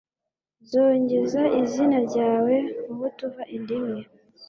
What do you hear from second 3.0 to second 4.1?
tuva inda imwe